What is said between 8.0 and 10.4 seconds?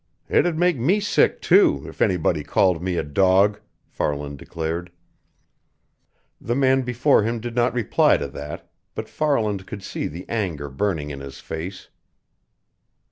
to that, but Farland could see the